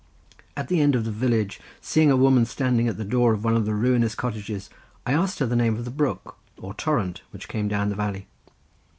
[0.57, 3.55] At the end of the village, seeing a woman standing at the door of one
[3.55, 4.67] of the ruinous cottages,
[5.05, 8.25] I asked her the name of the brook, or torrent, which came down the valley.